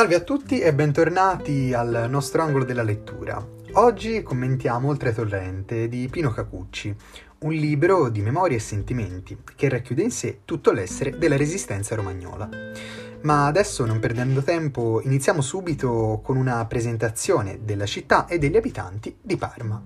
[0.00, 3.46] Salve a tutti e bentornati al nostro angolo della lettura.
[3.72, 6.96] Oggi commentiamo Oltre Torrente di Pino Cacucci,
[7.40, 12.48] un libro di memorie e sentimenti che racchiude in sé tutto l'essere della resistenza romagnola.
[13.24, 19.14] Ma adesso, non perdendo tempo, iniziamo subito con una presentazione della città e degli abitanti
[19.20, 19.82] di Parma.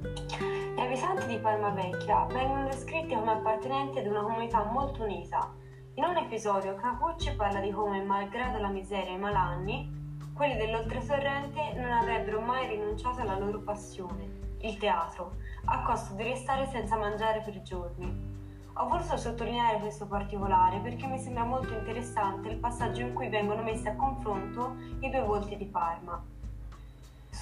[0.00, 5.61] Gli abitanti di Parma Vecchia vengono descritti come appartenenti ad una comunità molto unita
[5.94, 11.74] in un episodio Capucci parla di come, malgrado la miseria e i malanni, quelli dell'oltretorrente
[11.74, 15.32] non avrebbero mai rinunciato alla loro passione, il teatro,
[15.66, 18.30] a costo di restare senza mangiare per giorni.
[18.72, 23.62] Ho voluto sottolineare questo particolare perché mi sembra molto interessante il passaggio in cui vengono
[23.62, 26.24] messi a confronto i due volti di Parma.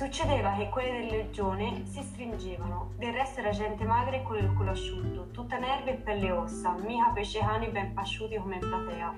[0.00, 4.50] Succedeva che quelle del legione si stringevano, del resto era gente magra e con il
[4.54, 9.14] culo asciutto, tutta nerve e pelle e ossa, mica pescecani ben pasciuti come in platea.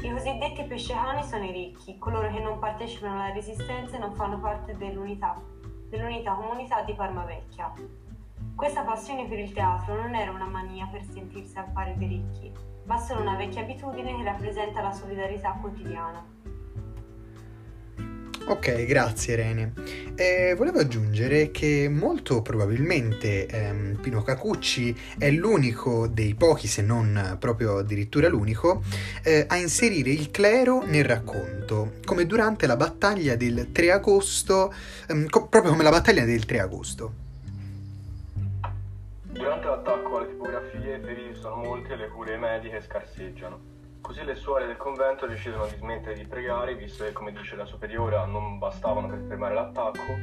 [0.00, 4.40] I cosiddetti pescecani sono i ricchi, coloro che non partecipano alla resistenza e non fanno
[4.40, 5.38] parte dell'unità,
[5.90, 7.70] dell'unità comunità di Parma Vecchia.
[8.54, 12.50] Questa passione per il teatro non era una mania per sentirsi al pari dei ricchi,
[12.84, 16.35] ma solo una vecchia abitudine che rappresenta la solidarietà quotidiana.
[18.48, 19.72] Ok, grazie Rene.
[20.14, 27.36] Eh, volevo aggiungere che molto probabilmente ehm, Pino Cacucci è l'unico dei pochi, se non
[27.40, 28.84] proprio addirittura l'unico,
[29.24, 34.72] eh, a inserire il clero nel racconto, come durante la battaglia del 3 agosto,
[35.08, 37.12] ehm, co- proprio come la battaglia del 3 agosto.
[39.22, 43.75] Durante l'attacco alle tipografie feriti sono molti e le cure mediche scarseggiano.
[44.06, 47.64] Così le suore del convento decidono di smettere di pregare, visto che, come dice la
[47.64, 50.14] superiora, non bastavano per fermare l'attacco,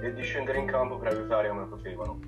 [0.00, 2.20] e di scendere in campo per aiutare come potevano.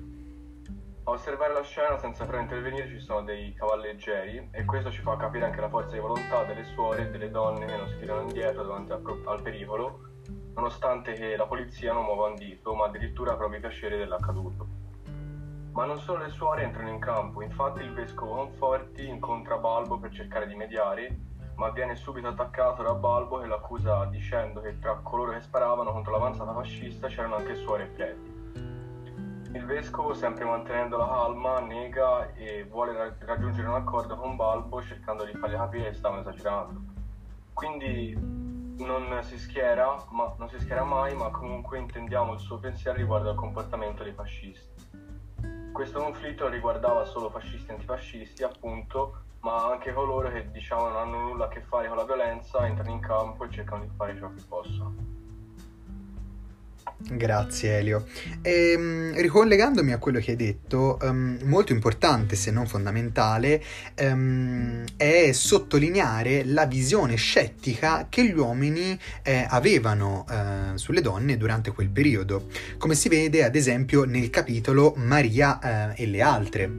[1.05, 5.15] A osservare la scena senza però intervenire ci sono dei cavalleggeri e questo ci fa
[5.15, 8.21] capire anche la forza di volontà delle suore e delle donne che non si tirano
[8.23, 9.99] indietro davanti al, pericolo,
[10.55, 14.66] nonostante che la polizia non muova un dito, ma addirittura provi piacere dell'accaduto.
[15.77, 20.11] Ma non solo le suore entrano in campo, infatti il vescovo Conforti incontra Balbo per
[20.11, 21.15] cercare di mediare,
[21.53, 26.13] ma viene subito attaccato da Balbo che l'accusa dicendo che tra coloro che sparavano contro
[26.13, 28.35] l'avanzata fascista c'erano anche suore e preti.
[29.53, 35.25] Il vescovo, sempre mantenendo la calma, nega e vuole raggiungere un accordo con Balbo cercando
[35.25, 36.81] di fargli capire che stavano esagerando.
[37.53, 42.97] Quindi non si schiera, ma, non si schiera mai, ma comunque intendiamo il suo pensiero
[42.97, 45.05] riguardo al comportamento dei fascisti.
[45.77, 51.21] Questo conflitto riguardava solo fascisti e antifascisti, appunto, ma anche coloro che diciamo non hanno
[51.21, 54.27] nulla a che fare con la violenza entrano in campo e cercano di fare ciò
[54.33, 55.16] che possono.
[56.99, 58.05] Grazie Elio.
[58.41, 63.63] E, um, ricollegandomi a quello che hai detto, um, molto importante se non fondamentale
[64.01, 71.71] um, è sottolineare la visione scettica che gli uomini eh, avevano eh, sulle donne durante
[71.71, 72.47] quel periodo,
[72.77, 76.71] come si vede ad esempio nel capitolo Maria eh, e le altre.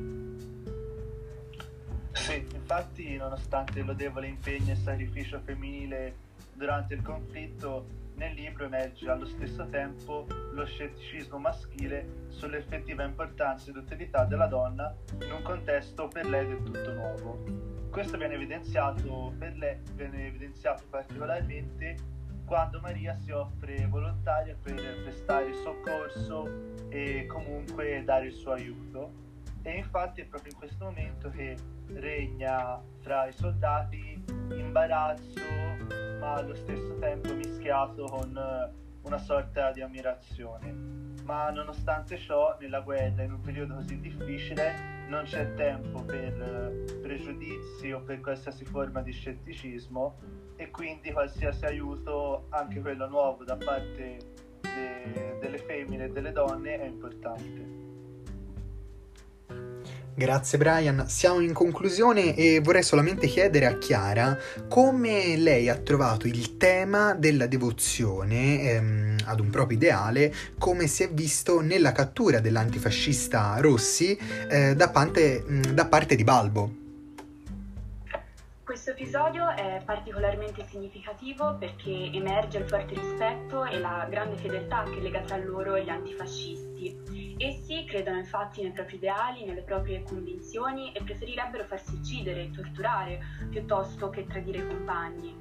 [2.12, 6.26] Sì, infatti nonostante il lodevole impegno e sacrificio femminile
[6.58, 7.86] durante il conflitto,
[8.16, 14.92] nel libro emerge allo stesso tempo lo scetticismo maschile sull'effettiva importanza ed utilità della donna
[15.22, 17.44] in un contesto per lei del tutto nuovo.
[17.90, 21.96] Questo viene evidenziato, lei, viene evidenziato particolarmente
[22.44, 26.48] quando Maria si offre volontaria per prestare soccorso
[26.88, 29.26] e comunque dare il suo aiuto.
[29.62, 31.56] E infatti è proprio in questo momento che
[31.92, 39.80] regna fra i soldati imbarazzo, ma allo stesso tempo mischiato con eh, una sorta di
[39.80, 41.16] ammirazione.
[41.24, 46.98] Ma nonostante ciò, nella guerra, in un periodo così difficile, non c'è tempo per eh,
[47.00, 50.16] pregiudizi o per qualsiasi forma di scetticismo
[50.56, 54.18] e quindi qualsiasi aiuto, anche quello nuovo da parte
[54.60, 57.77] de- delle femmine e delle donne, è importante.
[60.18, 64.36] Grazie Brian, siamo in conclusione e vorrei solamente chiedere a Chiara
[64.66, 71.04] come lei ha trovato il tema della devozione ehm, ad un proprio ideale, come si
[71.04, 74.18] è visto nella cattura dell'antifascista Rossi
[74.50, 76.72] eh, da, parte, da parte di Balbo.
[78.64, 85.00] Questo episodio è particolarmente significativo perché emerge il forte rispetto e la grande fedeltà che
[85.00, 87.27] lega tra loro e gli antifascisti.
[87.40, 93.20] Essi credono infatti nei propri ideali, nelle proprie convinzioni e preferirebbero farsi uccidere e torturare
[93.48, 95.36] piuttosto che tradire i compagni.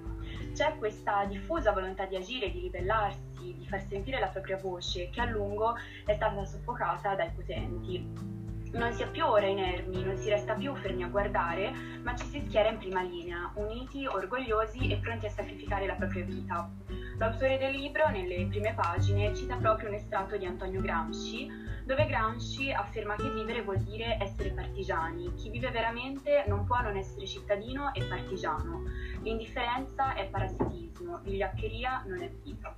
[0.53, 5.21] C'è questa diffusa volontà di agire, di ribellarsi, di far sentire la propria voce che
[5.21, 5.73] a lungo
[6.05, 8.37] è stata soffocata dai potenti.
[8.77, 11.71] Non si ha più ora inermi, non si resta più fermi a guardare,
[12.03, 16.24] ma ci si schiera in prima linea, uniti, orgogliosi e pronti a sacrificare la propria
[16.24, 16.69] vita.
[17.18, 21.50] L'autore del libro, nelle prime pagine, cita proprio un estratto di Antonio Gramsci,
[21.83, 25.33] dove Gramsci afferma che vivere vuol dire essere partigiani.
[25.33, 28.83] Chi vive veramente non può non essere cittadino e partigiano.
[29.21, 32.75] L'indifferenza è parasitismo, vigliaccheria non è vita.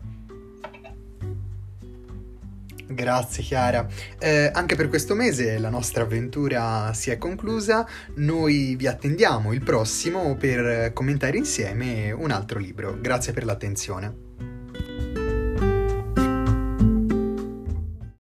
[2.92, 3.88] Grazie Chiara.
[4.18, 9.62] Eh, anche per questo mese la nostra avventura si è conclusa, noi vi attendiamo il
[9.62, 12.98] prossimo per commentare insieme un altro libro.
[13.00, 14.29] Grazie per l'attenzione.